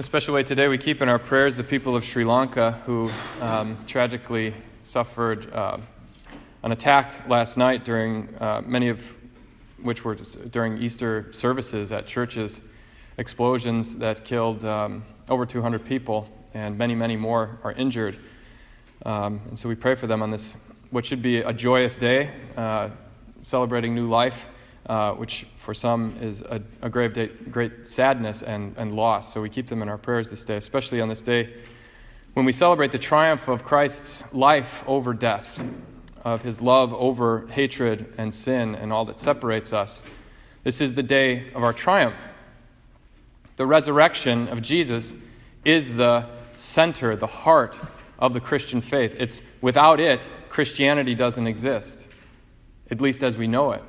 A 0.00 0.02
special 0.04 0.32
way 0.32 0.44
today, 0.44 0.68
we 0.68 0.78
keep 0.78 1.02
in 1.02 1.08
our 1.08 1.18
prayers 1.18 1.56
the 1.56 1.64
people 1.64 1.96
of 1.96 2.04
Sri 2.04 2.24
Lanka 2.24 2.80
who 2.86 3.10
um, 3.40 3.76
tragically 3.88 4.54
suffered 4.84 5.52
uh, 5.52 5.78
an 6.62 6.70
attack 6.70 7.28
last 7.28 7.56
night 7.56 7.84
during 7.84 8.32
uh, 8.40 8.62
many 8.64 8.90
of 8.90 9.00
which 9.82 10.04
were 10.04 10.14
during 10.14 10.78
Easter 10.78 11.32
services 11.32 11.90
at 11.90 12.06
churches, 12.06 12.60
explosions 13.16 13.96
that 13.96 14.24
killed 14.24 14.64
um, 14.64 15.02
over 15.28 15.44
200 15.44 15.84
people, 15.84 16.28
and 16.54 16.78
many, 16.78 16.94
many 16.94 17.16
more 17.16 17.58
are 17.64 17.72
injured. 17.72 18.20
Um, 19.04 19.40
and 19.48 19.58
so 19.58 19.68
we 19.68 19.74
pray 19.74 19.96
for 19.96 20.06
them 20.06 20.22
on 20.22 20.30
this, 20.30 20.54
what 20.92 21.06
should 21.06 21.22
be 21.22 21.38
a 21.38 21.52
joyous 21.52 21.96
day, 21.96 22.30
uh, 22.56 22.90
celebrating 23.42 23.96
new 23.96 24.08
life 24.08 24.46
uh, 24.86 25.12
which 25.12 25.46
for 25.58 25.74
some 25.74 26.16
is 26.20 26.42
a, 26.42 26.62
a 26.82 26.88
great, 26.88 27.14
day, 27.14 27.28
great 27.50 27.86
sadness 27.86 28.42
and, 28.42 28.74
and 28.76 28.94
loss. 28.94 29.32
So 29.32 29.40
we 29.40 29.50
keep 29.50 29.66
them 29.66 29.82
in 29.82 29.88
our 29.88 29.98
prayers 29.98 30.30
this 30.30 30.44
day, 30.44 30.56
especially 30.56 31.00
on 31.00 31.08
this 31.08 31.22
day 31.22 31.52
when 32.38 32.44
we 32.44 32.52
celebrate 32.52 32.92
the 32.92 32.98
triumph 32.98 33.48
of 33.48 33.64
Christ's 33.64 34.22
life 34.32 34.84
over 34.86 35.12
death, 35.12 35.60
of 36.24 36.42
his 36.42 36.60
love 36.60 36.94
over 36.94 37.48
hatred 37.48 38.14
and 38.16 38.32
sin 38.32 38.76
and 38.76 38.92
all 38.92 39.04
that 39.06 39.18
separates 39.18 39.72
us. 39.72 40.02
This 40.62 40.80
is 40.80 40.94
the 40.94 41.02
day 41.02 41.50
of 41.52 41.64
our 41.64 41.72
triumph. 41.72 42.14
The 43.56 43.66
resurrection 43.66 44.46
of 44.46 44.62
Jesus 44.62 45.16
is 45.64 45.96
the 45.96 46.26
center, 46.56 47.16
the 47.16 47.26
heart 47.26 47.76
of 48.20 48.34
the 48.34 48.40
Christian 48.40 48.80
faith. 48.80 49.16
It's 49.18 49.42
without 49.60 49.98
it, 49.98 50.30
Christianity 50.48 51.16
doesn't 51.16 51.48
exist, 51.48 52.06
at 52.88 53.00
least 53.00 53.24
as 53.24 53.36
we 53.36 53.48
know 53.48 53.72
it. 53.72 53.82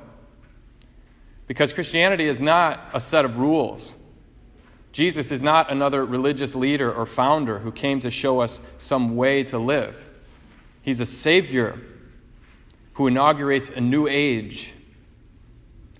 Because 1.50 1.72
Christianity 1.72 2.28
is 2.28 2.40
not 2.40 2.90
a 2.94 3.00
set 3.00 3.24
of 3.24 3.38
rules. 3.38 3.96
Jesus 4.92 5.32
is 5.32 5.42
not 5.42 5.68
another 5.68 6.04
religious 6.04 6.54
leader 6.54 6.94
or 6.94 7.06
founder 7.06 7.58
who 7.58 7.72
came 7.72 7.98
to 7.98 8.10
show 8.12 8.38
us 8.38 8.60
some 8.78 9.16
way 9.16 9.42
to 9.42 9.58
live. 9.58 9.96
He's 10.82 11.00
a 11.00 11.06
Savior 11.06 11.76
who 12.92 13.08
inaugurates 13.08 13.68
a 13.68 13.80
new 13.80 14.06
age, 14.06 14.72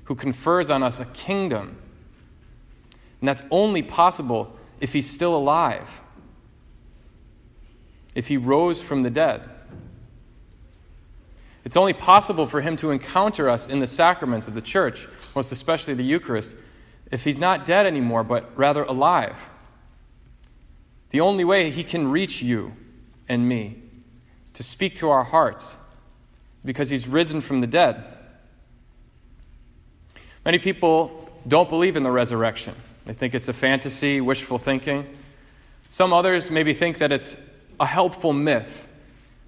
who 0.05 0.15
confers 0.15 0.71
on 0.71 0.85
us 0.85 1.01
a 1.01 1.05
kingdom. 1.07 1.77
And 3.21 3.29
that's 3.29 3.43
only 3.51 3.83
possible 3.83 4.57
if 4.81 4.93
He's 4.93 5.11
still 5.11 5.35
alive, 5.35 6.01
if 8.15 8.29
He 8.29 8.37
rose 8.37 8.81
from 8.81 9.03
the 9.03 9.11
dead. 9.11 9.51
It's 11.71 11.77
only 11.77 11.93
possible 11.93 12.49
for 12.49 12.61
him 12.61 12.77
to 12.79 12.91
encounter 12.91 13.49
us 13.49 13.69
in 13.69 13.79
the 13.79 13.87
sacraments 13.87 14.49
of 14.49 14.55
the 14.55 14.61
church, 14.61 15.07
most 15.37 15.53
especially 15.53 15.95
the 15.95 16.03
Eucharist, 16.03 16.57
if 17.13 17.23
he's 17.23 17.39
not 17.39 17.65
dead 17.65 17.87
anymore, 17.87 18.25
but 18.25 18.51
rather 18.59 18.83
alive. 18.83 19.37
The 21.11 21.21
only 21.21 21.45
way 21.45 21.71
he 21.71 21.85
can 21.85 22.11
reach 22.11 22.43
you 22.43 22.73
and 23.29 23.49
me 23.49 23.85
to 24.55 24.65
speak 24.65 24.97
to 24.97 25.11
our 25.11 25.23
hearts 25.23 25.77
because 26.65 26.91
he's 26.91 27.07
risen 27.07 27.41
from 27.41 27.61
the 27.61 27.69
dead. 27.69 28.03
Many 30.45 30.59
people 30.59 31.31
don't 31.47 31.69
believe 31.69 31.95
in 31.95 32.03
the 32.03 32.11
resurrection. 32.11 32.75
They 33.07 33.13
think 33.13 33.33
it's 33.33 33.47
a 33.47 33.53
fantasy, 33.53 34.21
wishful 34.21 34.59
thinking. 34.59 35.07
Some 35.89 36.13
others 36.13 36.51
maybe 36.51 36.75
think 36.75 36.99
that 36.99 37.13
it's 37.13 37.37
a 37.79 37.87
helpful 37.87 38.33
myth 38.33 38.89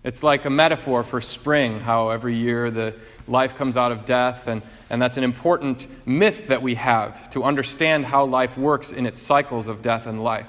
it's 0.05 0.23
like 0.23 0.45
a 0.45 0.51
metaphor 0.51 1.05
for 1.05 1.21
spring, 1.21 1.79
how 1.79 2.11
every 2.11 2.35
year 2.35 2.71
the 2.71 2.95
life 3.29 3.55
comes 3.55 3.77
out 3.77 3.93
of 3.93 4.05
death, 4.05 4.49
and, 4.49 4.63
and 4.91 5.01
that's 5.01 5.17
an 5.17 5.23
important 5.23 5.87
myth 6.07 6.49
that 6.49 6.61
we 6.61 6.75
have 6.75 7.31
to 7.31 7.45
understand 7.45 8.05
how 8.05 8.25
life 8.25 8.59
works 8.59 8.91
in 8.91 9.07
its 9.07 9.23
cycles 9.23 9.69
of 9.69 9.81
death 9.81 10.07
and 10.07 10.23
life. 10.25 10.49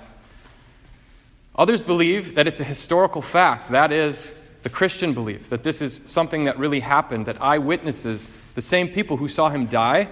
Others 1.55 1.83
believe 1.83 2.35
that 2.35 2.47
it's 2.47 2.59
a 2.59 2.63
historical 2.63 3.21
fact. 3.21 3.69
That 3.69 3.91
is 3.91 4.33
the 4.63 4.69
Christian 4.69 5.13
belief, 5.13 5.49
that 5.49 5.61
this 5.61 5.81
is 5.81 6.01
something 6.05 6.45
that 6.45 6.57
really 6.57 6.79
happened, 6.79 7.27
that 7.27 7.39
eyewitnesses, 7.39 8.29
the 8.55 8.61
same 8.61 8.87
people 8.87 9.17
who 9.17 9.27
saw 9.27 9.49
him 9.49 9.67
die, 9.67 10.09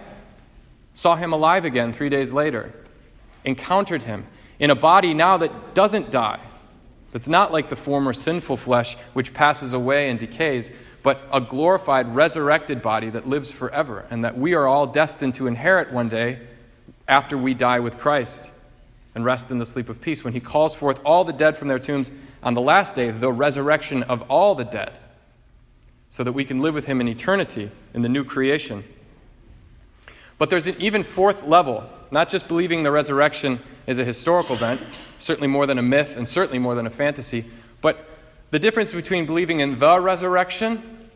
saw 0.93 1.15
him 1.15 1.33
alive 1.33 1.65
again 1.65 1.93
three 1.93 2.09
days 2.09 2.31
later, 2.31 2.71
encountered 3.43 4.03
him 4.03 4.27
in 4.59 4.69
a 4.69 4.75
body 4.75 5.15
now 5.15 5.37
that 5.37 5.73
doesn't 5.73 6.11
die 6.11 6.41
that's 7.11 7.27
not 7.27 7.51
like 7.51 7.69
the 7.69 7.75
former 7.75 8.13
sinful 8.13 8.57
flesh 8.57 8.95
which 9.13 9.33
passes 9.33 9.73
away 9.73 10.09
and 10.09 10.19
decays, 10.19 10.71
but 11.03 11.27
a 11.33 11.41
glorified, 11.41 12.15
resurrected 12.15 12.81
body 12.81 13.09
that 13.09 13.27
lives 13.27 13.51
forever, 13.51 14.05
and 14.09 14.23
that 14.23 14.37
we 14.37 14.53
are 14.53 14.67
all 14.67 14.87
destined 14.87 15.35
to 15.35 15.47
inherit 15.47 15.91
one 15.91 16.09
day 16.09 16.39
after 17.07 17.37
we 17.37 17.53
die 17.53 17.79
with 17.79 17.97
Christ 17.97 18.49
and 19.13 19.25
rest 19.25 19.51
in 19.51 19.59
the 19.59 19.65
sleep 19.65 19.89
of 19.89 19.99
peace 19.99 20.23
when 20.23 20.33
he 20.33 20.39
calls 20.39 20.73
forth 20.73 21.01
all 21.03 21.25
the 21.25 21.33
dead 21.33 21.57
from 21.57 21.67
their 21.67 21.79
tombs 21.79 22.11
on 22.43 22.53
the 22.53 22.61
last 22.61 22.95
day, 22.95 23.11
the 23.11 23.31
resurrection 23.31 24.03
of 24.03 24.21
all 24.29 24.55
the 24.55 24.63
dead, 24.63 24.91
so 26.09 26.23
that 26.23 26.31
we 26.31 26.45
can 26.45 26.61
live 26.61 26.73
with 26.73 26.85
him 26.85 27.01
in 27.01 27.07
eternity 27.07 27.69
in 27.93 28.01
the 28.01 28.09
new 28.09 28.23
creation. 28.23 28.83
But 30.41 30.49
there's 30.49 30.65
an 30.65 30.75
even 30.79 31.03
fourth 31.03 31.43
level, 31.43 31.87
not 32.09 32.27
just 32.27 32.47
believing 32.47 32.81
the 32.81 32.91
resurrection 32.91 33.59
is 33.85 33.99
a 33.99 34.03
historical 34.03 34.55
event, 34.55 34.81
certainly 35.19 35.47
more 35.47 35.67
than 35.67 35.77
a 35.77 35.83
myth 35.83 36.15
and 36.17 36.27
certainly 36.27 36.57
more 36.57 36.73
than 36.73 36.87
a 36.87 36.89
fantasy, 36.89 37.45
but 37.79 38.09
the 38.49 38.57
difference 38.57 38.91
between 38.91 39.27
believing 39.27 39.59
in 39.59 39.77
the 39.77 39.99
resurrection 39.99 41.11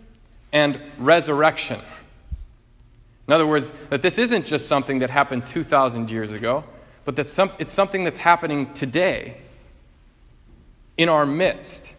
and 0.53 0.79
resurrection. 0.99 1.81
In 3.27 3.33
other 3.33 3.47
words, 3.47 3.73
that 3.89 4.03
this 4.03 4.19
isn't 4.19 4.45
just 4.45 4.67
something 4.67 4.99
that 4.99 5.09
happened 5.09 5.47
2,000 5.47 6.11
years 6.11 6.29
ago, 6.29 6.63
but 7.03 7.15
that 7.15 7.27
some, 7.27 7.51
it's 7.57 7.71
something 7.71 8.03
that's 8.03 8.19
happening 8.19 8.71
today 8.73 9.37
in 10.97 11.09
our 11.09 11.25
midst, 11.25 11.95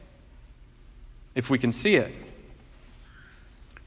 if 1.35 1.51
we 1.51 1.59
can 1.59 1.73
see 1.73 1.97
it. 1.97 2.15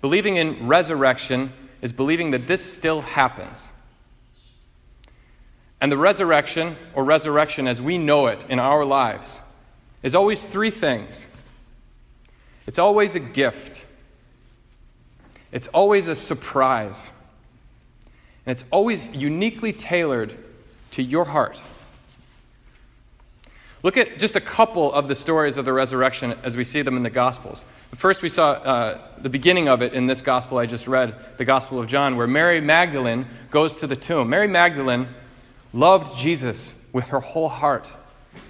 Believing 0.01 0.35
in 0.35 0.67
resurrection 0.67 1.53
is 1.81 1.91
believing 1.91 2.31
that 2.31 2.47
this 2.47 2.63
still 2.63 3.01
happens. 3.01 3.71
And 5.81 5.91
the 5.91 5.97
resurrection, 5.97 6.75
or 6.93 7.03
resurrection 7.03 7.67
as 7.67 7.81
we 7.81 7.97
know 7.97 8.27
it 8.27 8.45
in 8.49 8.59
our 8.59 8.83
lives, 8.83 9.41
is 10.03 10.15
always 10.15 10.45
three 10.45 10.71
things 10.71 11.27
it's 12.67 12.77
always 12.77 13.15
a 13.15 13.19
gift, 13.19 13.83
it's 15.51 15.67
always 15.67 16.07
a 16.07 16.15
surprise, 16.15 17.09
and 18.45 18.51
it's 18.51 18.63
always 18.69 19.07
uniquely 19.07 19.73
tailored 19.73 20.37
to 20.91 21.01
your 21.01 21.25
heart. 21.25 21.59
Look 23.81 23.95
at 23.95 24.19
just 24.19 24.35
a 24.35 24.41
couple 24.41 24.91
of 24.91 25.07
the 25.07 25.15
stories 25.15 25.55
of 25.55 25.63
the 25.63 25.71
resurrection 25.71 26.35
as 26.43 26.57
we 26.57 26.65
see 26.65 26.81
them 26.81 26.97
in 26.97 27.03
the 27.03 27.09
Gospels. 27.09 27.63
First, 27.95 28.21
we 28.21 28.27
saw 28.27 28.51
uh, 28.51 29.01
the 29.19 29.29
beginning 29.29 29.69
of 29.69 29.81
it 29.81 29.93
in 29.93 30.05
this 30.05 30.21
Gospel 30.21 30.57
I 30.57 30.65
just 30.65 30.85
read, 30.85 31.15
the 31.37 31.45
Gospel 31.45 31.79
of 31.79 31.87
John, 31.87 32.17
where 32.17 32.27
Mary 32.27 32.59
Magdalene 32.59 33.25
goes 33.51 33.75
to 33.77 33.87
the 33.87 33.95
tomb. 33.95 34.29
Mary 34.29 34.49
Magdalene 34.49 35.07
loved 35.71 36.17
Jesus 36.17 36.73
with 36.91 37.05
her 37.05 37.21
whole 37.21 37.47
heart. 37.47 37.87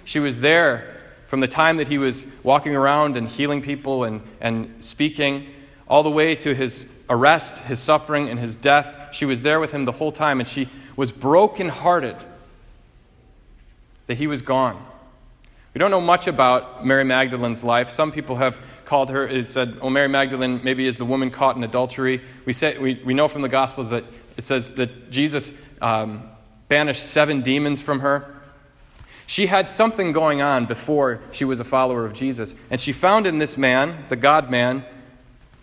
She 0.04 0.18
was 0.18 0.40
there 0.40 1.00
from 1.28 1.38
the 1.38 1.48
time 1.48 1.76
that 1.76 1.86
he 1.86 1.98
was 1.98 2.26
walking 2.42 2.74
around 2.74 3.16
and 3.16 3.28
healing 3.28 3.62
people 3.62 4.02
and, 4.02 4.22
and 4.40 4.84
speaking, 4.84 5.46
all 5.86 6.02
the 6.02 6.10
way 6.10 6.34
to 6.34 6.54
his 6.54 6.86
arrest, 7.08 7.60
his 7.60 7.78
suffering, 7.78 8.28
and 8.28 8.40
his 8.40 8.56
death. 8.56 9.10
She 9.12 9.26
was 9.26 9.42
there 9.42 9.60
with 9.60 9.70
him 9.70 9.84
the 9.84 9.92
whole 9.92 10.10
time, 10.10 10.40
and 10.40 10.48
she 10.48 10.68
was 10.96 11.12
brokenhearted 11.12 12.16
that 14.08 14.18
he 14.18 14.26
was 14.26 14.42
gone. 14.42 14.84
We 15.74 15.78
don't 15.78 15.90
know 15.90 16.00
much 16.00 16.26
about 16.26 16.84
Mary 16.84 17.04
Magdalene's 17.04 17.62
life. 17.62 17.92
Some 17.92 18.10
people 18.10 18.36
have 18.36 18.58
called 18.84 19.10
her, 19.10 19.26
it 19.26 19.46
said, 19.46 19.78
oh, 19.80 19.88
Mary 19.88 20.08
Magdalene 20.08 20.62
maybe 20.64 20.84
is 20.84 20.98
the 20.98 21.04
woman 21.04 21.30
caught 21.30 21.56
in 21.56 21.62
adultery. 21.62 22.20
We, 22.44 22.52
say, 22.52 22.76
we, 22.76 23.00
we 23.04 23.14
know 23.14 23.28
from 23.28 23.42
the 23.42 23.48
Gospels 23.48 23.90
that 23.90 24.04
it 24.36 24.42
says 24.42 24.70
that 24.70 25.12
Jesus 25.12 25.52
um, 25.80 26.28
banished 26.66 27.04
seven 27.04 27.42
demons 27.42 27.80
from 27.80 28.00
her. 28.00 28.34
She 29.28 29.46
had 29.46 29.68
something 29.68 30.10
going 30.10 30.42
on 30.42 30.66
before 30.66 31.20
she 31.30 31.44
was 31.44 31.60
a 31.60 31.64
follower 31.64 32.04
of 32.04 32.14
Jesus. 32.14 32.52
And 32.68 32.80
she 32.80 32.90
found 32.90 33.28
in 33.28 33.38
this 33.38 33.56
man, 33.56 34.06
the 34.08 34.16
God 34.16 34.50
man, 34.50 34.84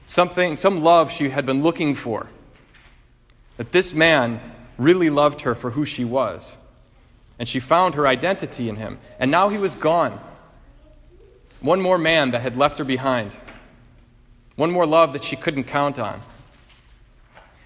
something, 0.05 0.55
some 0.55 0.83
love 0.83 1.11
she 1.11 1.29
had 1.29 1.45
been 1.45 1.63
looking 1.63 1.95
for. 1.95 2.27
That 3.57 3.73
this 3.73 3.93
man 3.93 4.39
really 4.77 5.09
loved 5.09 5.41
her 5.41 5.53
for 5.53 5.71
who 5.71 5.83
she 5.83 6.05
was. 6.05 6.55
And 7.39 7.47
she 7.47 7.59
found 7.59 7.95
her 7.95 8.07
identity 8.07 8.69
in 8.69 8.77
him. 8.77 8.99
And 9.19 9.29
now 9.29 9.49
he 9.49 9.57
was 9.57 9.75
gone. 9.75 10.19
One 11.59 11.81
more 11.81 11.97
man 11.97 12.31
that 12.31 12.41
had 12.41 12.57
left 12.57 12.77
her 12.77 12.83
behind. 12.83 13.35
One 14.55 14.71
more 14.71 14.85
love 14.85 15.13
that 15.13 15.23
she 15.23 15.35
couldn't 15.35 15.65
count 15.65 15.99
on. 15.99 16.19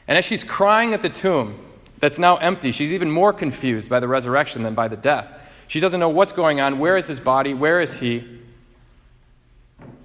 And 0.08 0.18
as 0.18 0.26
she's 0.26 0.44
crying 0.44 0.94
at 0.94 1.02
the 1.02 1.10
tomb, 1.10 1.58
that's 2.00 2.20
now 2.20 2.38
empty. 2.38 2.72
She's 2.72 2.92
even 2.92 3.10
more 3.12 3.32
confused 3.32 3.90
by 3.90 4.00
the 4.00 4.08
resurrection 4.08 4.64
than 4.64 4.76
by 4.76 4.88
the 4.88 4.98
death. 4.98 5.40
She 5.68 5.80
doesn't 5.80 6.00
know 6.00 6.10
what's 6.10 6.34
going 6.34 6.60
on. 6.60 6.80
Where 6.80 6.98
is 6.98 7.08
his 7.08 7.22
body? 7.22 7.54
Where 7.54 7.80
is 7.80 7.98
he? 7.98 8.40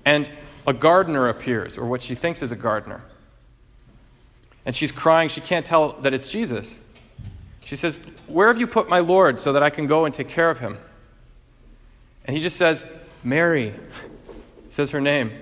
And 0.05 0.31
a 0.67 0.73
gardener 0.73 1.29
appears, 1.29 1.77
or 1.77 1.87
what 1.87 2.03
she 2.03 2.15
thinks 2.15 2.43
is 2.43 2.53
a 2.53 2.57
gardener. 2.57 3.03
And 4.65 4.77
she's 4.77 4.93
crying. 4.93 5.29
She 5.29 5.41
can't 5.41 5.67
tell 5.67 5.93
that 6.03 6.15
it's 6.15 6.31
Jesus. 6.31 6.79
She 7.67 7.75
says, 7.75 8.01
Where 8.29 8.47
have 8.47 8.61
you 8.61 8.69
put 8.69 8.89
my 8.89 9.01
Lord 9.01 9.41
so 9.41 9.53
that 9.53 9.63
I 9.63 9.71
can 9.71 9.89
go 9.89 10.05
and 10.05 10.15
take 10.15 10.29
care 10.29 10.51
of 10.51 10.61
him? 10.61 10.79
And 12.25 12.37
he 12.37 12.43
just 12.43 12.57
says, 12.57 12.87
Mary, 13.25 13.75
says 14.69 14.93
her 14.93 15.01
name. 15.01 15.33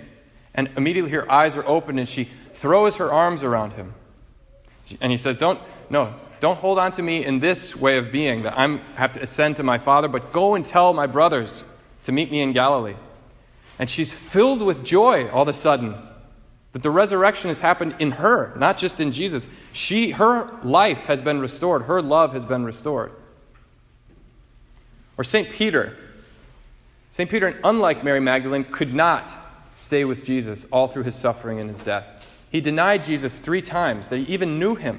And 0.55 0.71
immediately 0.77 1.11
her 1.11 1.31
eyes 1.31 1.55
are 1.59 1.67
opened 1.67 1.99
and 1.99 2.09
she 2.09 2.31
throws 2.55 2.97
her 2.97 3.13
arms 3.13 3.43
around 3.43 3.75
him. 3.75 3.93
And 5.03 5.13
he 5.13 5.19
says, 5.19 5.37
Don't, 5.37 5.61
no, 5.91 6.15
don't 6.41 6.59
hold 6.59 6.79
on 6.79 6.93
to 6.93 7.03
me 7.03 7.27
in 7.27 7.41
this 7.41 7.77
way 7.77 7.99
of 7.99 8.11
being, 8.11 8.45
that 8.45 8.59
I 8.59 8.69
have 8.95 9.13
to 9.13 9.23
ascend 9.23 9.57
to 9.57 9.63
my 9.63 9.77
Father, 9.77 10.09
but 10.09 10.33
go 10.33 10.55
and 10.55 10.65
tell 10.65 10.95
my 10.95 11.07
brothers 11.07 11.63
to 12.05 12.13
meet 12.13 12.31
me 12.31 12.41
in 12.41 12.55
Galilee. 12.55 12.97
And 13.79 13.91
she's 13.91 14.15
filled 14.15 14.63
with 14.63 14.83
joy 14.83 15.29
all 15.29 15.43
of 15.43 15.49
a 15.49 15.55
sudden 15.55 15.97
that 16.75 16.83
the 16.83 16.91
resurrection 16.91 17.49
has 17.49 17.61
happened 17.61 17.95
in 18.01 18.11
her, 18.11 18.53
not 18.57 18.77
just 18.77 18.99
in 18.99 19.13
Jesus. 19.13 19.47
She, 19.73 20.11
her 20.11 20.51
life 20.65 21.07
has 21.07 21.23
been 21.23 21.39
restored, 21.39 21.83
her 21.83 22.03
love 22.03 22.33
has 22.33 22.45
been 22.45 22.65
restored. 22.65 23.13
Or 25.17 25.23
St. 25.23 25.51
Peter. 25.51 25.97
St. 27.13 27.31
Peter, 27.31 27.61
unlike 27.63 28.03
Mary 28.03 28.19
Magdalene, 28.19 28.65
could 28.65 28.93
not 28.93 29.31
stay 29.77 30.05
with 30.05 30.25
Jesus 30.25 30.67
all 30.73 30.89
through 30.89 31.05
his 31.05 31.15
suffering 31.15 31.61
and 31.61 31.71
his 31.71 31.79
death. 31.79 32.11
He 32.51 32.61
denied 32.61 33.05
Jesus 33.05 33.39
three 33.39 33.63
times, 33.63 34.09
that 34.09 34.19
he 34.19 34.25
even 34.25 34.59
knew 34.59 34.75
him. 34.75 34.99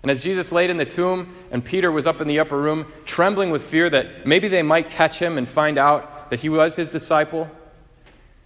And 0.00 0.10
as 0.10 0.22
Jesus 0.22 0.50
laid 0.50 0.70
in 0.70 0.78
the 0.78 0.86
tomb 0.86 1.36
and 1.50 1.62
Peter 1.62 1.92
was 1.92 2.06
up 2.06 2.22
in 2.22 2.28
the 2.28 2.38
upper 2.38 2.56
room, 2.56 2.90
trembling 3.04 3.50
with 3.50 3.64
fear 3.64 3.90
that 3.90 4.26
maybe 4.26 4.48
they 4.48 4.62
might 4.62 4.88
catch 4.88 5.18
him 5.18 5.36
and 5.36 5.46
find 5.46 5.76
out 5.76 6.30
that 6.30 6.40
he 6.40 6.48
was 6.48 6.74
his 6.74 6.88
disciple, 6.88 7.50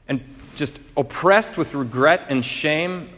and 0.08 0.20
just 0.56 0.80
oppressed 0.96 1.56
with 1.56 1.74
regret 1.74 2.26
and 2.28 2.44
shame 2.44 3.10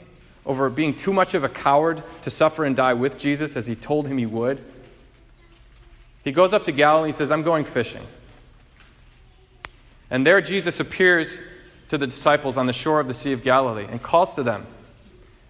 over 0.45 0.69
being 0.71 0.95
too 0.95 1.13
much 1.13 1.35
of 1.35 1.45
a 1.45 1.49
coward 1.49 2.03
to 2.23 2.31
suffer 2.31 2.65
and 2.65 2.75
die 2.75 2.95
with 2.95 3.19
Jesus 3.19 3.57
as 3.57 3.67
he 3.67 3.75
told 3.75 4.09
him 4.09 4.19
he 4.19 4.27
would, 4.27 4.65
he 6.25 6.33
goes 6.33 6.53
up 6.53 6.65
to 6.65 6.73
Galilee 6.73 7.09
and 7.09 7.15
says, 7.15 7.31
I'm 7.31 7.43
going 7.43 7.65
fishing. 7.65 8.07
And 10.11 10.27
there 10.27 10.41
Jesus 10.41 10.79
appears 10.79 11.39
to 11.89 11.99
the 11.99 12.07
disciples 12.07 12.57
on 12.57 12.67
the 12.67 12.73
shore 12.73 13.01
of 13.01 13.09
the 13.09 13.15
Sea 13.15 13.33
of 13.33 13.43
Galilee 13.43 13.87
and 13.89 14.01
calls 14.03 14.35
to 14.35 14.43
them 14.43 14.67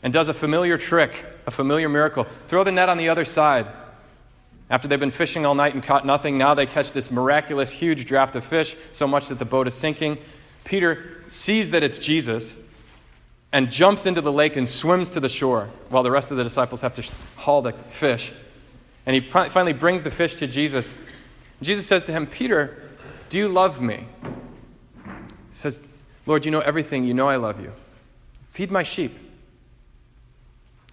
and 0.03 0.13
does 0.13 0.29
a 0.29 0.35
familiar 0.35 0.79
trick, 0.79 1.25
a 1.47 1.51
familiar 1.51 1.89
miracle. 1.89 2.27
Throw 2.49 2.65
the 2.65 2.73
net 2.73 2.89
on 2.89 2.97
the 2.97 3.09
other 3.09 3.25
side. 3.25 3.69
After 4.71 4.89
they've 4.89 4.99
been 4.99 5.11
fishing 5.11 5.45
all 5.45 5.55
night 5.55 5.75
and 5.75 5.83
caught 5.83 6.07
nothing, 6.07 6.39
now 6.39 6.55
they 6.55 6.67
catch 6.67 6.93
this 6.93 7.11
miraculous, 7.11 7.71
huge 7.71 8.07
draft 8.07 8.37
of 8.37 8.45
fish, 8.45 8.77
so 8.93 9.07
much 9.07 9.29
that 9.29 9.39
the 9.39 9.45
boat 9.45 9.69
is 9.69 9.75
sinking. 9.75 10.17
Peter 10.65 11.23
sees 11.29 11.71
that 11.71 11.83
it's 11.83 11.99
Jesus 11.99 12.57
and 13.53 13.71
jumps 13.71 14.07
into 14.07 14.21
the 14.21 14.33
lake 14.33 14.57
and 14.57 14.69
swims 14.69 15.11
to 15.11 15.21
the 15.21 15.29
shore 15.29 15.69
while 15.89 16.03
the 16.03 16.11
rest 16.11 16.31
of 16.31 16.37
the 16.37 16.45
disciples 16.45 16.81
have 16.81 16.95
to 16.95 17.13
haul 17.37 17.63
the 17.63 17.73
fish. 17.73 18.33
And 19.05 19.15
he 19.15 19.29
finally 19.29 19.73
brings 19.73 20.03
the 20.03 20.11
fish 20.11 20.37
to 20.37 20.47
Jesus. 20.47 20.97
Jesus 21.61 21.87
says 21.87 22.05
to 22.05 22.13
him, 22.13 22.27
Peter, 22.27 22.83
do 23.29 23.39
you 23.39 23.49
love 23.49 23.81
me? 23.81 24.07
He 25.05 25.11
says, 25.53 25.81
Lord, 26.27 26.45
you 26.45 26.51
know 26.51 26.61
everything. 26.61 27.05
You 27.05 27.15
know 27.15 27.29
I 27.29 27.37
love 27.37 27.61
you. 27.61 27.73
Feed 28.53 28.71
my 28.71 28.83
sheep. 28.83 29.19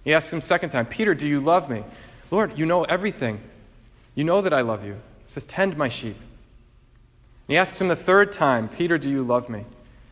He 0.04 0.14
asks 0.14 0.32
him 0.32 0.42
second 0.42 0.72
time, 0.72 0.86
Peter, 0.86 1.14
do 1.14 1.28
you 1.28 1.40
love 1.40 1.70
me? 1.70 1.84
Lord, 2.32 2.58
you 2.58 2.66
know 2.66 2.84
everything. 2.84 3.42
You 4.16 4.24
know 4.24 4.42
that 4.42 4.54
I 4.54 4.62
love 4.62 4.84
you. 4.84 4.94
He 4.94 5.32
says, 5.32 5.46
Tend 5.46 5.78
my 5.78 5.90
sheep. 5.90 6.18
He 7.50 7.58
asks 7.58 7.82
him 7.82 7.88
the 7.88 7.96
third 7.96 8.32
time, 8.32 8.70
Peter, 8.70 9.00
do 9.00 9.10
you 9.10 9.24
love 9.24 9.50
me? 9.50 9.60
He 9.60 9.66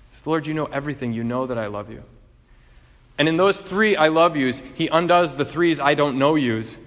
says, 0.09 0.25
Lord, 0.25 0.47
you 0.47 0.55
know 0.55 0.65
everything. 0.65 1.13
You 1.13 1.23
know 1.23 1.45
that 1.45 1.57
I 1.57 1.67
love 1.67 1.91
you. 1.91 2.03
And 3.19 3.29
in 3.29 3.37
those 3.37 3.61
three 3.61 3.95
I 3.95 4.07
love 4.07 4.35
yous, 4.35 4.63
he 4.73 4.87
undoes 4.87 5.35
the 5.35 5.45
threes 5.45 5.79
I 5.79 5.93
don't 5.93 6.17
know 6.17 6.33
yous. 6.33 6.77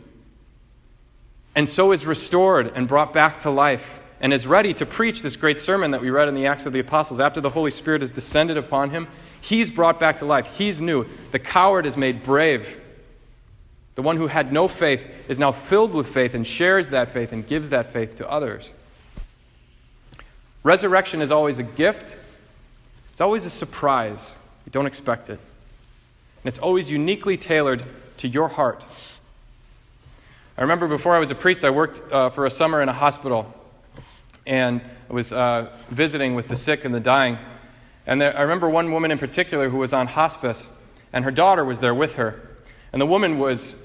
And 1.54 1.68
so 1.68 1.92
is 1.92 2.04
restored 2.04 2.72
and 2.74 2.88
brought 2.88 3.12
back 3.12 3.40
to 3.40 3.50
life 3.50 4.00
and 4.20 4.32
is 4.32 4.44
ready 4.44 4.74
to 4.74 4.86
preach 4.86 5.22
this 5.22 5.36
great 5.36 5.60
sermon 5.60 5.92
that 5.92 6.00
we 6.00 6.10
read 6.10 6.26
in 6.26 6.34
the 6.34 6.46
Acts 6.46 6.66
of 6.66 6.72
the 6.72 6.80
Apostles. 6.80 7.20
After 7.20 7.40
the 7.40 7.50
Holy 7.50 7.70
Spirit 7.70 8.00
has 8.00 8.10
descended 8.10 8.56
upon 8.56 8.90
him, 8.90 9.06
he's 9.40 9.70
brought 9.70 10.00
back 10.00 10.16
to 10.16 10.26
life. 10.26 10.56
He's 10.58 10.80
new. 10.80 11.06
The 11.30 11.38
coward 11.38 11.86
is 11.86 11.96
made 11.96 12.24
brave. 12.24 12.76
The 13.94 14.02
one 14.02 14.16
who 14.16 14.26
had 14.26 14.52
no 14.52 14.66
faith 14.66 15.08
is 15.28 15.38
now 15.38 15.52
filled 15.52 15.92
with 15.92 16.08
faith 16.08 16.34
and 16.34 16.44
shares 16.44 16.90
that 16.90 17.12
faith 17.12 17.30
and 17.30 17.46
gives 17.46 17.70
that 17.70 17.92
faith 17.92 18.16
to 18.16 18.28
others. 18.28 18.72
Resurrection 20.62 21.22
is 21.22 21.30
always 21.30 21.58
a 21.58 21.62
gift, 21.62 22.16
it's 23.12 23.20
always 23.20 23.44
a 23.44 23.50
surprise. 23.50 24.36
You 24.66 24.72
don't 24.72 24.86
expect 24.86 25.30
it. 25.30 25.38
And 25.38 26.46
it's 26.46 26.58
always 26.58 26.90
uniquely 26.90 27.36
tailored 27.36 27.82
to 28.18 28.28
your 28.28 28.48
heart. 28.48 28.84
I 30.58 30.62
remember 30.62 30.86
before 30.86 31.16
I 31.16 31.18
was 31.18 31.30
a 31.30 31.34
priest, 31.34 31.64
I 31.64 31.70
worked 31.70 32.00
uh, 32.12 32.28
for 32.28 32.44
a 32.44 32.50
summer 32.50 32.82
in 32.82 32.88
a 32.88 32.92
hospital 32.92 33.54
and 34.46 34.80
I 35.08 35.12
was 35.12 35.32
uh, 35.32 35.70
visiting 35.90 36.34
with 36.34 36.48
the 36.48 36.56
sick 36.56 36.84
and 36.84 36.94
the 36.94 37.00
dying. 37.00 37.38
And 38.06 38.20
there, 38.20 38.36
I 38.36 38.42
remember 38.42 38.68
one 38.68 38.92
woman 38.92 39.10
in 39.10 39.18
particular 39.18 39.68
who 39.68 39.78
was 39.78 39.92
on 39.92 40.06
hospice, 40.06 40.66
and 41.12 41.24
her 41.24 41.30
daughter 41.30 41.64
was 41.64 41.80
there 41.80 41.94
with 41.94 42.14
her. 42.14 42.40
And 42.92 43.00
the 43.00 43.06
woman 43.06 43.38
was, 43.38 43.76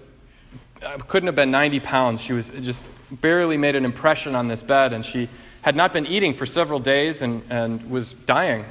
uh, 0.81 0.97
couldn't 1.07 1.27
have 1.27 1.35
been 1.35 1.51
90 1.51 1.79
pounds. 1.81 2.21
She 2.21 2.33
was 2.33 2.49
just 2.49 2.85
barely 3.11 3.57
made 3.57 3.75
an 3.75 3.85
impression 3.85 4.35
on 4.35 4.47
this 4.47 4.63
bed, 4.63 4.93
and 4.93 5.05
she 5.05 5.29
had 5.65 5.75
not 5.75 5.93
been 5.93 6.05
eating 6.05 6.35
for 6.35 6.45
several 6.45 6.79
days 6.79 7.23
and, 7.23 7.41
and 7.49 7.89
was 7.89 8.13
dying. 8.13 8.63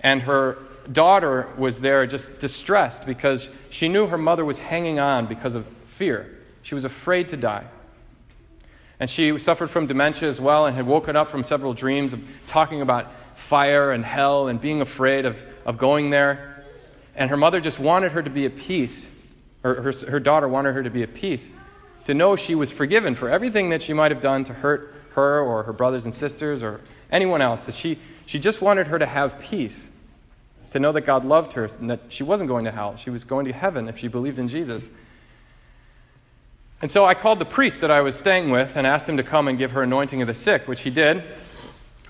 And 0.00 0.20
her 0.22 0.58
daughter 0.90 1.48
was 1.56 1.80
there 1.80 2.04
just 2.08 2.40
distressed 2.40 3.06
because 3.06 3.48
she 3.70 3.86
knew 3.86 4.08
her 4.08 4.18
mother 4.18 4.44
was 4.44 4.58
hanging 4.58 4.98
on 4.98 5.26
because 5.26 5.54
of 5.54 5.64
fear. 5.86 6.36
She 6.62 6.74
was 6.74 6.84
afraid 6.84 7.28
to 7.28 7.36
die. 7.36 7.64
And 8.98 9.08
she 9.08 9.38
suffered 9.38 9.70
from 9.70 9.86
dementia 9.86 10.28
as 10.28 10.40
well 10.40 10.66
and 10.66 10.74
had 10.74 10.88
woken 10.88 11.14
up 11.14 11.30
from 11.30 11.44
several 11.44 11.72
dreams 11.72 12.12
of 12.12 12.20
talking 12.48 12.82
about 12.82 13.12
fire 13.36 13.92
and 13.92 14.04
hell 14.04 14.48
and 14.48 14.60
being 14.60 14.80
afraid 14.80 15.26
of, 15.26 15.40
of 15.64 15.78
going 15.78 16.10
there. 16.10 16.64
And 17.14 17.30
her 17.30 17.36
mother 17.36 17.60
just 17.60 17.78
wanted 17.78 18.10
her 18.10 18.24
to 18.24 18.30
be 18.30 18.44
at 18.44 18.56
peace 18.56 19.06
her, 19.62 19.80
her, 19.80 19.92
her 20.10 20.18
daughter 20.18 20.48
wanted 20.48 20.74
her 20.74 20.82
to 20.82 20.90
be 20.90 21.04
at 21.04 21.14
peace, 21.14 21.50
to 22.04 22.12
know 22.12 22.36
she 22.36 22.54
was 22.54 22.70
forgiven 22.70 23.14
for 23.14 23.30
everything 23.30 23.70
that 23.70 23.82
she 23.82 23.92
might 23.92 24.10
have 24.10 24.20
done 24.20 24.44
to 24.44 24.52
hurt 24.52 25.03
her 25.14 25.40
or 25.40 25.62
her 25.64 25.72
brothers 25.72 26.04
and 26.04 26.14
sisters 26.14 26.62
or 26.62 26.80
anyone 27.10 27.40
else, 27.40 27.64
that 27.64 27.74
she, 27.74 27.98
she 28.26 28.38
just 28.38 28.60
wanted 28.60 28.88
her 28.88 28.98
to 28.98 29.06
have 29.06 29.40
peace, 29.40 29.88
to 30.72 30.80
know 30.80 30.92
that 30.92 31.02
God 31.02 31.24
loved 31.24 31.54
her 31.54 31.64
and 31.80 31.90
that 31.90 32.00
she 32.08 32.22
wasn't 32.22 32.48
going 32.48 32.64
to 32.64 32.70
hell. 32.70 32.96
She 32.96 33.10
was 33.10 33.24
going 33.24 33.46
to 33.46 33.52
heaven 33.52 33.88
if 33.88 33.98
she 33.98 34.08
believed 34.08 34.38
in 34.38 34.48
Jesus. 34.48 34.88
And 36.82 36.90
so 36.90 37.04
I 37.04 37.14
called 37.14 37.38
the 37.38 37.44
priest 37.44 37.80
that 37.80 37.90
I 37.90 38.00
was 38.00 38.16
staying 38.16 38.50
with 38.50 38.76
and 38.76 38.86
asked 38.86 39.08
him 39.08 39.16
to 39.16 39.22
come 39.22 39.48
and 39.48 39.56
give 39.56 39.70
her 39.70 39.82
anointing 39.82 40.20
of 40.20 40.28
the 40.28 40.34
sick, 40.34 40.66
which 40.68 40.80
he 40.80 40.90
did. 40.90 41.22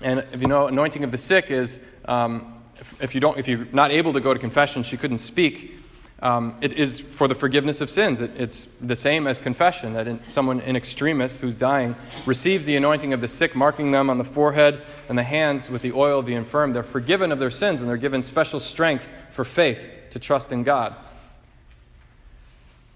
And 0.01 0.19
if 0.33 0.41
you 0.41 0.47
know, 0.47 0.67
anointing 0.67 1.03
of 1.03 1.11
the 1.11 1.17
sick 1.17 1.51
is 1.51 1.79
um, 2.05 2.61
if, 2.79 3.01
if, 3.01 3.15
you 3.15 3.21
don't, 3.21 3.37
if 3.37 3.47
you're 3.47 3.67
not 3.71 3.91
able 3.91 4.13
to 4.13 4.19
go 4.19 4.33
to 4.33 4.39
confession, 4.39 4.83
she 4.83 4.97
couldn't 4.97 5.19
speak. 5.19 5.79
Um, 6.21 6.55
it 6.61 6.73
is 6.73 7.01
for 7.01 7.27
the 7.27 7.35
forgiveness 7.35 7.81
of 7.81 7.89
sins. 7.89 8.21
It, 8.21 8.39
it's 8.39 8.67
the 8.79 8.95
same 8.95 9.27
as 9.27 9.37
confession, 9.37 9.93
that 9.93 10.07
in, 10.07 10.25
someone 10.27 10.61
in 10.61 10.75
extremis 10.75 11.39
who's 11.39 11.57
dying 11.57 11.95
receives 12.25 12.65
the 12.65 12.77
anointing 12.77 13.11
of 13.11 13.19
the 13.19 13.27
sick, 13.27 13.53
marking 13.53 13.91
them 13.91 14.09
on 14.09 14.17
the 14.17 14.23
forehead 14.23 14.81
and 15.09 15.17
the 15.17 15.23
hands 15.23 15.69
with 15.69 15.81
the 15.81 15.91
oil 15.91 16.19
of 16.19 16.25
the 16.25 16.33
infirm. 16.33 16.71
They're 16.71 16.83
forgiven 16.83 17.31
of 17.31 17.39
their 17.39 17.51
sins 17.51 17.81
and 17.81 17.89
they're 17.89 17.97
given 17.97 18.21
special 18.21 18.59
strength 18.59 19.11
for 19.31 19.43
faith 19.43 19.91
to 20.11 20.19
trust 20.19 20.53
in 20.53 20.63
God. 20.63 20.95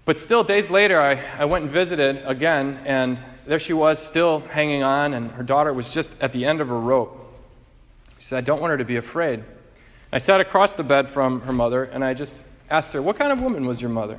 But 0.06 0.18
still, 0.18 0.42
days 0.42 0.70
later, 0.70 0.98
I, 0.98 1.22
I 1.38 1.44
went 1.44 1.64
and 1.64 1.70
visited 1.70 2.22
again, 2.24 2.80
and 2.84 3.18
there 3.46 3.60
she 3.60 3.74
was, 3.74 3.98
still 4.04 4.40
hanging 4.40 4.82
on, 4.82 5.14
and 5.14 5.30
her 5.32 5.42
daughter 5.42 5.72
was 5.72 5.92
just 5.92 6.16
at 6.20 6.32
the 6.32 6.46
end 6.46 6.60
of 6.60 6.68
her 6.68 6.80
rope. 6.80 7.16
She 8.18 8.24
said, 8.24 8.38
I 8.38 8.40
don't 8.40 8.60
want 8.60 8.72
her 8.72 8.78
to 8.78 8.84
be 8.84 8.96
afraid. 8.96 9.44
I 10.10 10.18
sat 10.18 10.40
across 10.40 10.74
the 10.74 10.82
bed 10.82 11.10
from 11.10 11.42
her 11.42 11.52
mother, 11.52 11.84
and 11.84 12.02
I 12.02 12.14
just 12.14 12.44
asked 12.70 12.92
her, 12.92 13.02
What 13.02 13.18
kind 13.18 13.32
of 13.32 13.40
woman 13.40 13.66
was 13.66 13.80
your 13.80 13.90
mother? 13.90 14.18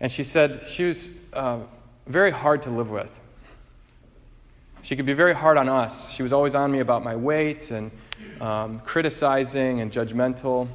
And 0.00 0.12
she 0.12 0.24
said, 0.24 0.64
She 0.68 0.84
was 0.84 1.08
uh, 1.32 1.60
very 2.06 2.30
hard 2.30 2.62
to 2.62 2.70
live 2.70 2.90
with. 2.90 3.10
She 4.82 4.96
could 4.96 5.06
be 5.06 5.14
very 5.14 5.34
hard 5.34 5.56
on 5.56 5.68
us. 5.68 6.10
She 6.10 6.22
was 6.22 6.32
always 6.32 6.54
on 6.54 6.70
me 6.70 6.80
about 6.80 7.02
my 7.02 7.16
weight 7.16 7.70
and 7.70 7.90
um, 8.38 8.80
criticizing 8.80 9.80
and 9.80 9.90
judgmental. 9.90 10.68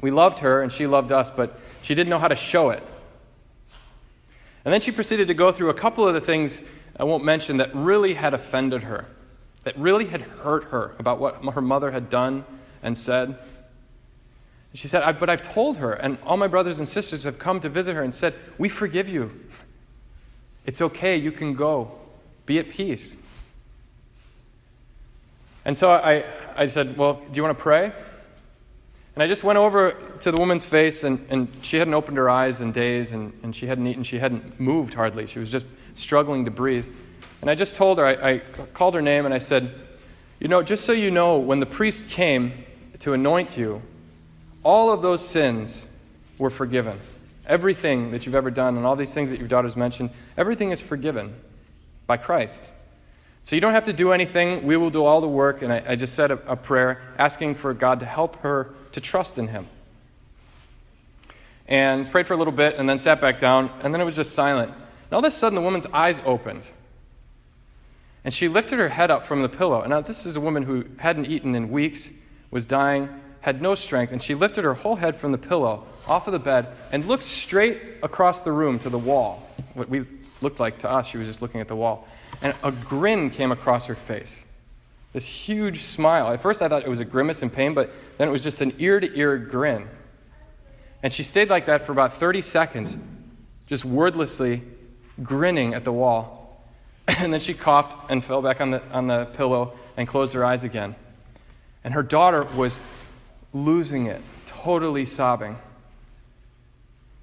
We 0.00 0.10
loved 0.10 0.40
her 0.40 0.62
and 0.62 0.72
she 0.72 0.88
loved 0.88 1.12
us, 1.12 1.30
but 1.30 1.60
she 1.82 1.94
didn't 1.94 2.10
know 2.10 2.18
how 2.18 2.26
to 2.26 2.34
show 2.34 2.70
it. 2.70 2.82
And 4.64 4.74
then 4.74 4.80
she 4.80 4.90
proceeded 4.90 5.28
to 5.28 5.34
go 5.34 5.52
through 5.52 5.70
a 5.70 5.74
couple 5.74 6.06
of 6.06 6.14
the 6.14 6.20
things 6.20 6.60
I 6.96 7.04
won't 7.04 7.24
mention 7.24 7.58
that 7.58 7.72
really 7.72 8.14
had 8.14 8.34
offended 8.34 8.82
her, 8.82 9.06
that 9.62 9.78
really 9.78 10.06
had 10.06 10.22
hurt 10.22 10.64
her 10.64 10.96
about 10.98 11.20
what 11.20 11.54
her 11.54 11.60
mother 11.60 11.92
had 11.92 12.10
done 12.10 12.44
and 12.82 12.98
said. 12.98 13.38
She 14.74 14.88
said, 14.88 15.18
But 15.20 15.28
I've 15.28 15.42
told 15.42 15.76
her, 15.78 15.92
and 15.92 16.18
all 16.24 16.36
my 16.36 16.46
brothers 16.46 16.78
and 16.78 16.88
sisters 16.88 17.24
have 17.24 17.38
come 17.38 17.60
to 17.60 17.68
visit 17.68 17.94
her 17.94 18.02
and 18.02 18.14
said, 18.14 18.34
We 18.58 18.68
forgive 18.68 19.08
you. 19.08 19.30
It's 20.64 20.80
okay, 20.80 21.16
you 21.16 21.32
can 21.32 21.54
go. 21.54 21.92
Be 22.46 22.58
at 22.58 22.70
peace. 22.70 23.16
And 25.64 25.76
so 25.76 25.90
I, 25.90 26.24
I 26.56 26.66
said, 26.66 26.96
Well, 26.96 27.14
do 27.14 27.36
you 27.36 27.42
want 27.42 27.56
to 27.56 27.62
pray? 27.62 27.92
And 29.14 29.22
I 29.22 29.26
just 29.26 29.44
went 29.44 29.58
over 29.58 29.90
to 30.20 30.30
the 30.30 30.38
woman's 30.38 30.64
face, 30.64 31.04
and, 31.04 31.24
and 31.28 31.48
she 31.60 31.76
hadn't 31.76 31.92
opened 31.92 32.16
her 32.16 32.30
eyes 32.30 32.62
in 32.62 32.72
days, 32.72 33.12
and, 33.12 33.38
and 33.42 33.54
she 33.54 33.66
hadn't 33.66 33.86
eaten, 33.86 34.02
she 34.02 34.18
hadn't 34.18 34.58
moved 34.58 34.94
hardly. 34.94 35.26
She 35.26 35.38
was 35.38 35.50
just 35.50 35.66
struggling 35.94 36.46
to 36.46 36.50
breathe. 36.50 36.86
And 37.42 37.50
I 37.50 37.54
just 37.54 37.74
told 37.74 37.98
her, 37.98 38.06
I, 38.06 38.30
I 38.30 38.38
called 38.72 38.94
her 38.94 39.02
name 39.02 39.26
and 39.26 39.34
I 39.34 39.38
said, 39.38 39.74
You 40.40 40.48
know, 40.48 40.62
just 40.62 40.86
so 40.86 40.92
you 40.92 41.10
know, 41.10 41.38
when 41.38 41.60
the 41.60 41.66
priest 41.66 42.08
came 42.08 42.64
to 43.00 43.12
anoint 43.12 43.58
you, 43.58 43.82
all 44.64 44.90
of 44.90 45.02
those 45.02 45.26
sins 45.26 45.86
were 46.38 46.50
forgiven. 46.50 46.98
Everything 47.46 48.12
that 48.12 48.24
you've 48.24 48.34
ever 48.34 48.50
done 48.50 48.76
and 48.76 48.86
all 48.86 48.96
these 48.96 49.12
things 49.12 49.30
that 49.30 49.38
your 49.38 49.48
daughter's 49.48 49.76
mentioned, 49.76 50.10
everything 50.36 50.70
is 50.70 50.80
forgiven 50.80 51.34
by 52.06 52.16
Christ. 52.16 52.68
So 53.44 53.56
you 53.56 53.60
don't 53.60 53.74
have 53.74 53.84
to 53.84 53.92
do 53.92 54.12
anything. 54.12 54.64
We 54.64 54.76
will 54.76 54.90
do 54.90 55.04
all 55.04 55.20
the 55.20 55.28
work. 55.28 55.62
And 55.62 55.72
I, 55.72 55.82
I 55.88 55.96
just 55.96 56.14
said 56.14 56.30
a, 56.30 56.52
a 56.52 56.56
prayer 56.56 57.02
asking 57.18 57.56
for 57.56 57.74
God 57.74 58.00
to 58.00 58.06
help 58.06 58.36
her 58.42 58.74
to 58.92 59.00
trust 59.00 59.38
in 59.38 59.48
Him. 59.48 59.66
And 61.66 62.08
prayed 62.10 62.26
for 62.26 62.34
a 62.34 62.36
little 62.36 62.52
bit 62.52 62.76
and 62.76 62.88
then 62.88 62.98
sat 62.98 63.20
back 63.20 63.40
down. 63.40 63.70
And 63.82 63.92
then 63.92 64.00
it 64.00 64.04
was 64.04 64.16
just 64.16 64.34
silent. 64.34 64.70
And 64.70 65.12
all 65.12 65.18
of 65.18 65.24
a 65.24 65.30
sudden, 65.30 65.56
the 65.56 65.62
woman's 65.62 65.86
eyes 65.86 66.20
opened. 66.24 66.66
And 68.24 68.32
she 68.32 68.46
lifted 68.46 68.78
her 68.78 68.88
head 68.88 69.10
up 69.10 69.24
from 69.24 69.42
the 69.42 69.48
pillow. 69.48 69.80
And 69.80 69.90
now, 69.90 70.00
this 70.00 70.26
is 70.26 70.36
a 70.36 70.40
woman 70.40 70.62
who 70.62 70.84
hadn't 70.98 71.26
eaten 71.26 71.56
in 71.56 71.70
weeks, 71.70 72.10
was 72.52 72.66
dying, 72.66 73.08
had 73.42 73.60
no 73.60 73.74
strength. 73.74 74.12
And 74.12 74.22
she 74.22 74.34
lifted 74.34 74.64
her 74.64 74.74
whole 74.74 74.96
head 74.96 75.14
from 75.14 75.32
the 75.32 75.38
pillow 75.38 75.86
off 76.06 76.26
of 76.26 76.32
the 76.32 76.38
bed 76.38 76.68
and 76.90 77.06
looked 77.06 77.24
straight 77.24 77.78
across 78.02 78.42
the 78.42 78.52
room 78.52 78.78
to 78.80 78.90
the 78.90 78.98
wall. 78.98 79.46
What 79.74 79.88
we 79.88 80.04
looked 80.40 80.58
like 80.58 80.78
to 80.78 80.90
us, 80.90 81.06
she 81.06 81.18
was 81.18 81.28
just 81.28 81.42
looking 81.42 81.60
at 81.60 81.68
the 81.68 81.76
wall 81.76 82.08
and 82.42 82.54
a 82.62 82.72
grin 82.72 83.30
came 83.30 83.52
across 83.52 83.86
her 83.86 83.94
face. 83.94 84.42
This 85.12 85.26
huge 85.26 85.82
smile. 85.82 86.28
At 86.28 86.40
first, 86.40 86.60
I 86.60 86.68
thought 86.68 86.82
it 86.82 86.88
was 86.88 87.00
a 87.00 87.04
grimace 87.04 87.42
in 87.42 87.50
pain, 87.50 87.74
but 87.74 87.92
then 88.18 88.28
it 88.28 88.30
was 88.30 88.42
just 88.42 88.60
an 88.60 88.74
ear 88.78 88.98
to 88.98 89.18
ear 89.18 89.36
grin. 89.38 89.88
And 91.02 91.12
she 91.12 91.22
stayed 91.22 91.50
like 91.50 91.66
that 91.66 91.86
for 91.86 91.92
about 91.92 92.14
30 92.14 92.42
seconds, 92.42 92.96
just 93.66 93.84
wordlessly 93.84 94.62
grinning 95.22 95.74
at 95.74 95.84
the 95.84 95.92
wall. 95.92 96.38
And 97.18 97.32
then 97.32 97.40
she 97.40 97.52
coughed 97.52 98.10
and 98.10 98.24
fell 98.24 98.42
back 98.42 98.60
on 98.60 98.70
the, 98.70 98.82
on 98.90 99.06
the 99.06 99.26
pillow 99.26 99.74
and 99.96 100.08
closed 100.08 100.34
her 100.34 100.44
eyes 100.44 100.64
again. 100.64 100.94
And 101.84 101.94
her 101.94 102.02
daughter 102.02 102.44
was 102.44 102.80
losing 103.52 104.06
it, 104.06 104.22
totally 104.46 105.04
sobbing. 105.06 105.58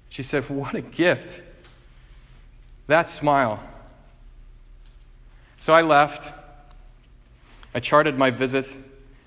She 0.08 0.22
said, 0.22 0.48
What 0.48 0.74
a 0.74 0.80
gift! 0.80 1.42
That 2.86 3.08
smile. 3.08 3.62
So 5.60 5.72
I 5.72 5.82
left. 5.82 6.34
I 7.74 7.80
charted 7.80 8.18
my 8.18 8.30
visit, 8.30 8.68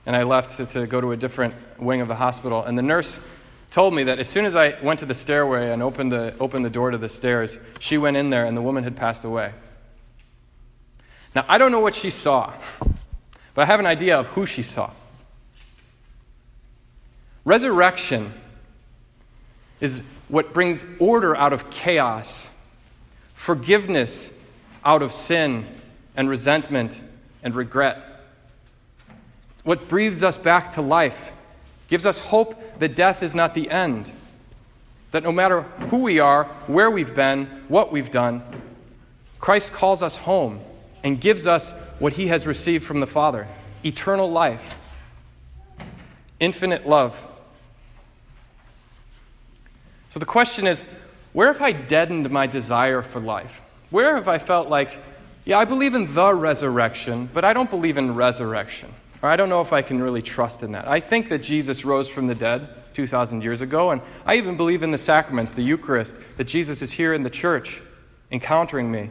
and 0.06 0.16
I 0.16 0.24
left 0.24 0.58
to, 0.58 0.66
to, 0.66 0.86
go 0.86 1.00
to 1.00 1.14
a 1.14 1.18
different 1.18 1.54
wing 1.80 2.02
of 2.02 2.10
the 2.10 2.16
hospital. 2.16 2.62
And 2.64 2.78
the 2.78 2.82
nurse 2.82 3.22
told 3.72 3.94
me 3.94 4.04
that 4.04 4.20
as 4.20 4.28
soon 4.28 4.46
as 4.46 4.54
I 4.54 4.78
went 4.82 5.00
to 5.00 5.06
the 5.06 5.16
stairway 5.16 5.72
and 5.72 5.82
opened 5.82 6.12
the, 6.12 6.36
opened 6.40 6.66
the 6.66 6.70
door 6.70 6.92
to 6.92 6.98
the 6.98 7.08
stairs, 7.08 7.58
she 7.80 7.98
went 7.98 8.18
in 8.18 8.30
there, 8.30 8.46
and 8.46 8.58
the 8.58 8.62
woman 8.62 8.84
had 8.84 8.98
passed 8.98 9.24
away. 9.24 9.54
Now, 11.34 11.46
I 11.48 11.58
don't 11.58 11.72
know 11.72 11.80
what 11.80 11.96
she 11.96 12.10
saw, 12.10 12.54
but 13.54 13.62
I 13.62 13.66
have 13.66 13.80
an 13.80 13.86
idea 13.86 14.20
of 14.20 14.28
who 14.28 14.46
she 14.46 14.62
saw. 14.62 14.92
Resurrection 17.46 18.34
is 19.82 20.02
what 20.30 20.54
brings 20.54 20.86
order 21.00 21.36
out 21.36 21.52
of 21.52 21.70
chaos, 21.70 22.50
forgiveness 23.36 24.32
out 24.86 25.02
of 25.02 25.14
sin 25.14 25.66
and 26.16 26.30
resentment 26.30 27.02
and 27.44 27.56
regret. 27.56 28.22
What 29.64 29.88
breathes 29.88 30.24
us 30.24 30.38
back 30.38 30.74
to 30.74 30.82
life 30.82 31.32
gives 31.90 32.06
us 32.06 32.20
hope 32.20 32.80
that 32.80 32.96
death 32.96 33.22
is 33.22 33.36
not 33.36 33.54
the 33.54 33.70
end. 33.70 34.12
That 35.12 35.24
no 35.24 35.32
matter 35.32 35.62
who 35.62 36.02
we 36.02 36.20
are, 36.20 36.46
where 36.68 36.90
we've 36.90 37.14
been, 37.14 37.46
what 37.68 37.92
we've 37.92 38.10
done, 38.10 38.42
Christ 39.40 39.74
calls 39.74 40.02
us 40.02 40.16
home 40.16 40.60
and 41.04 41.20
gives 41.20 41.46
us 41.46 41.74
what 42.00 42.14
he 42.14 42.28
has 42.28 42.48
received 42.48 42.86
from 42.86 43.00
the 43.00 43.08
Father 43.08 43.48
eternal 43.84 44.32
life, 44.32 44.78
infinite 46.40 46.88
love. 46.88 47.33
So 50.14 50.20
the 50.20 50.28
question 50.28 50.68
is 50.68 50.86
where 51.32 51.52
have 51.52 51.60
I 51.60 51.72
deadened 51.72 52.30
my 52.30 52.46
desire 52.46 53.02
for 53.02 53.20
life? 53.20 53.64
Where 53.90 54.14
have 54.14 54.28
I 54.28 54.38
felt 54.38 54.70
like 54.70 55.00
yeah, 55.44 55.58
I 55.58 55.66
believe 55.66 55.96
in 55.96 56.14
the 56.14 56.36
resurrection, 56.36 57.28
but 57.34 57.44
I 57.44 57.52
don't 57.52 57.72
believe 57.72 57.98
in 57.98 58.14
resurrection. 58.14 58.94
Or 59.24 59.30
I 59.30 59.36
don't 59.36 59.50
know 59.50 59.62
if 59.62 59.74
I 59.74 59.82
can 59.82 60.00
really 60.00 60.22
trust 60.22 60.62
in 60.62 60.74
that. 60.74 60.88
I 60.88 61.00
think 61.00 61.30
that 61.30 61.40
Jesus 61.40 61.84
rose 61.84 62.08
from 62.08 62.28
the 62.28 62.36
dead 62.36 62.70
2,000 62.94 63.42
years 63.42 63.62
ago, 63.62 63.90
and 63.90 64.04
I 64.24 64.36
even 64.36 64.56
believe 64.56 64.84
in 64.84 64.92
the 64.92 65.00
sacraments, 65.00 65.52
the 65.52 65.64
Eucharist, 65.64 66.20
that 66.38 66.44
Jesus 66.44 66.84
is 66.84 66.92
here 66.92 67.16
in 67.16 67.24
the 67.24 67.32
church 67.32 67.82
encountering 68.32 68.92
me. 68.92 69.10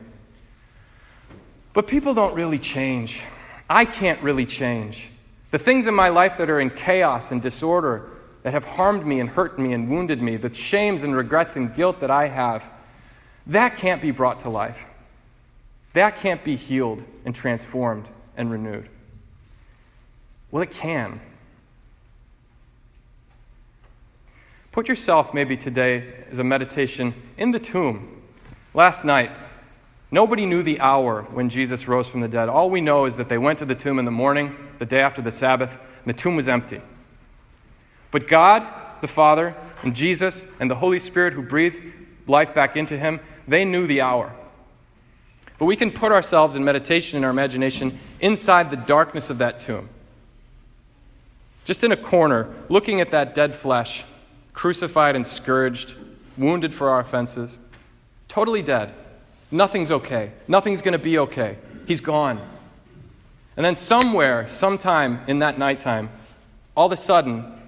But 1.73 1.89
people 1.89 2.15
don't 2.15 2.35
really 2.35 2.61
change. 2.61 3.25
I 3.69 3.87
can't 3.87 4.23
really 4.23 4.47
change. 4.47 5.11
The 5.51 5.59
things 5.59 5.89
in 5.89 5.95
my 5.95 6.11
life 6.11 6.39
that 6.39 6.49
are 6.49 6.61
in 6.61 6.71
chaos 6.71 7.33
and 7.33 7.43
disorder, 7.43 8.09
that 8.43 8.55
have 8.55 8.65
harmed 8.65 9.07
me 9.07 9.21
and 9.21 9.29
hurt 9.29 9.59
me 9.59 9.73
and 9.73 9.89
wounded 9.89 10.21
me, 10.21 10.37
the 10.37 10.53
shames 10.53 11.03
and 11.03 11.15
regrets 11.15 11.57
and 11.57 11.75
guilt 11.75 12.01
that 12.01 12.11
I 12.11 12.27
have, 12.27 12.71
that 13.47 13.77
can't 13.77 14.03
be 14.03 14.11
brought 14.11 14.41
to 14.41 14.51
life. 14.51 14.85
That 15.93 16.17
can't 16.17 16.43
be 16.43 16.57
healed 16.57 17.05
and 17.25 17.35
transformed 17.35 18.09
and 18.37 18.51
renewed. 18.51 18.89
Well, 20.51 20.63
it 20.63 20.71
can. 20.71 21.21
Put 24.71 24.89
yourself 24.89 25.35
maybe 25.35 25.57
today 25.57 26.25
as 26.31 26.39
a 26.39 26.45
meditation 26.45 27.15
in 27.37 27.51
the 27.51 27.61
tomb. 27.61 28.23
Last 28.75 29.05
night, 29.05 29.31
nobody 30.11 30.47
knew 30.47 30.63
the 30.63 30.81
hour 30.81 31.23
when 31.31 31.51
Jesus 31.51 31.87
rose 31.87 32.09
from 32.09 32.23
the 32.23 32.29
dead. 32.29 32.49
All 32.49 32.71
we 32.71 32.81
know 32.81 33.05
is 33.05 33.17
that 33.17 33.29
they 33.29 33.39
went 33.39 33.59
to 33.59 33.67
the 33.67 33.75
tomb 33.75 33.99
in 33.99 34.07
the 34.07 34.11
morning, 34.11 34.57
the 34.79 34.87
day 34.87 35.01
after 35.01 35.21
the 35.21 35.31
Sabbath, 35.31 35.77
and 35.77 36.07
the 36.07 36.17
tomb 36.17 36.37
was 36.37 36.49
empty. 36.49 36.81
But 38.13 38.29
God, 38.29 38.65
the 39.01 39.09
Father, 39.09 39.57
and 39.83 39.97
Jesus, 39.97 40.47
and 40.61 40.71
the 40.71 40.77
Holy 40.77 41.01
Spirit 41.01 41.35
who 41.35 41.43
breathed 41.43 41.85
life 42.29 42.55
back 42.55 42.77
into 42.77 42.97
him, 42.97 43.19
they 43.49 43.65
knew 43.65 43.89
the 43.89 44.03
hour. 44.03 44.33
But 45.59 45.67
we 45.67 45.77
can 45.77 45.91
put 45.91 46.13
ourselves 46.13 46.55
in 46.55 46.65
meditation 46.65 47.17
in 47.17 47.25
our 47.25 47.31
imagination 47.31 47.99
inside 48.21 48.71
the 48.71 48.77
darkness 48.77 49.31
of 49.31 49.39
that 49.39 49.59
tomb. 49.61 49.89
Just 51.65 51.85
in 51.85 51.93
a 51.93 51.97
corner, 51.97 52.53
looking 52.69 53.01
at 53.01 53.11
that 53.13 53.35
dead 53.35 53.55
flesh, 53.55 54.05
crucified 54.53 55.17
and 55.17 55.27
scourged, 55.27 55.95
wounded 56.37 56.75
for 56.75 56.91
our 56.91 57.01
offenses, 57.01 57.59
totally 58.29 58.63
dead. 58.63 58.93
Nothing's 59.51 59.91
okay. 59.91 60.33
Nothing's 60.49 60.83
going 60.83 60.93
to 60.93 60.99
be 60.99 61.19
okay. 61.19 61.59
He's 61.87 62.01
gone. 62.01 62.41
And 63.57 63.65
then 63.65 63.75
somewhere, 63.75 64.49
sometime 64.49 65.21
in 65.27 65.41
that 65.41 65.59
nighttime, 65.59 66.11
all 66.77 66.87
of 66.87 66.93
a 66.93 66.97
sudden, 66.97 67.62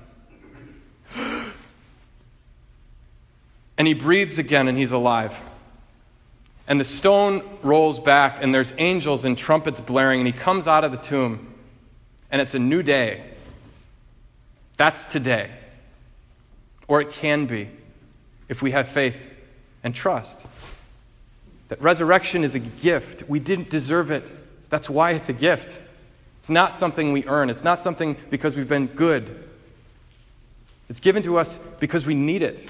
and 3.77 3.87
he 3.87 3.95
breathes 3.95 4.39
again 4.39 4.69
and 4.69 4.79
he's 4.79 4.93
alive. 4.93 5.39
And 6.67 6.81
the 6.81 6.85
stone 6.85 7.43
rolls 7.63 8.01
back, 8.01 8.39
and 8.43 8.55
there's 8.55 8.73
angels 8.79 9.25
and 9.25 9.37
trumpets 9.37 9.81
blaring, 9.81 10.21
and 10.21 10.27
he 10.27 10.33
comes 10.33 10.67
out 10.67 10.83
of 10.85 10.93
the 10.93 10.99
tomb, 10.99 11.55
and 12.31 12.41
it's 12.41 12.55
a 12.55 12.59
new 12.59 12.83
day. 12.83 13.23
That's 14.77 15.05
today. 15.05 15.51
Or 16.89 17.01
it 17.01 17.11
can 17.11 17.47
be 17.47 17.69
if 18.49 18.63
we 18.63 18.71
have 18.71 18.89
faith 18.89 19.31
and 19.83 19.95
trust. 19.95 20.47
That 21.69 21.81
resurrection 21.81 22.45
is 22.45 22.55
a 22.55 22.59
gift. 22.59 23.29
We 23.29 23.41
didn't 23.41 23.71
deserve 23.71 24.11
it. 24.11 24.25
That's 24.71 24.89
why 24.89 25.13
it's 25.13 25.29
a 25.29 25.33
gift. 25.33 25.81
It's 26.39 26.51
not 26.51 26.77
something 26.77 27.13
we 27.13 27.25
earn, 27.27 27.49
it's 27.49 27.65
not 27.65 27.81
something 27.81 28.17
because 28.31 28.57
we've 28.57 28.69
been 28.69 28.87
good. 28.87 29.49
It's 30.91 31.01
given 31.01 31.23
to 31.23 31.39
us 31.39 31.59
because 31.81 32.05
we 32.05 32.15
need 32.15 32.43
it. 32.43 32.67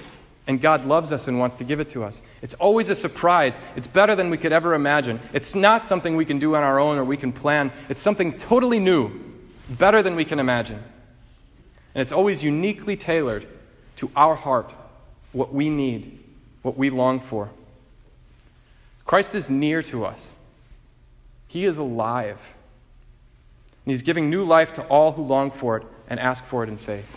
And 0.47 0.61
God 0.61 0.85
loves 0.85 1.11
us 1.11 1.27
and 1.27 1.39
wants 1.39 1.55
to 1.55 1.63
give 1.63 1.79
it 1.79 1.89
to 1.89 2.03
us. 2.03 2.21
It's 2.41 2.53
always 2.55 2.89
a 2.89 2.95
surprise. 2.95 3.59
It's 3.75 3.87
better 3.87 4.15
than 4.15 4.29
we 4.29 4.37
could 4.37 4.53
ever 4.53 4.75
imagine. 4.75 5.19
It's 5.33 5.55
not 5.55 5.83
something 5.83 6.15
we 6.15 6.25
can 6.25 6.37
do 6.37 6.55
on 6.55 6.63
our 6.63 6.79
own 6.79 6.97
or 6.97 7.03
we 7.03 7.17
can 7.17 7.33
plan. 7.33 7.71
It's 7.89 8.01
something 8.01 8.31
totally 8.33 8.79
new, 8.79 9.11
better 9.71 10.03
than 10.03 10.15
we 10.15 10.23
can 10.23 10.39
imagine. 10.39 10.83
And 11.95 12.01
it's 12.01 12.11
always 12.11 12.43
uniquely 12.43 12.95
tailored 12.95 13.47
to 13.97 14.11
our 14.15 14.35
heart, 14.35 14.73
what 15.31 15.53
we 15.53 15.69
need, 15.69 16.19
what 16.61 16.77
we 16.77 16.89
long 16.89 17.21
for. 17.21 17.49
Christ 19.05 19.33
is 19.33 19.49
near 19.49 19.81
to 19.83 20.05
us, 20.05 20.29
He 21.47 21.65
is 21.65 21.77
alive. 21.77 22.39
And 23.85 23.91
He's 23.91 24.01
giving 24.01 24.29
new 24.29 24.43
life 24.43 24.73
to 24.73 24.83
all 24.83 25.11
who 25.11 25.23
long 25.23 25.51
for 25.51 25.77
it 25.77 25.87
and 26.09 26.19
ask 26.19 26.43
for 26.45 26.63
it 26.63 26.69
in 26.69 26.77
faith. 26.77 27.07